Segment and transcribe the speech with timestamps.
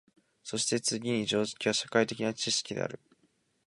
[0.43, 2.99] そして次に常識は社会的な知識である。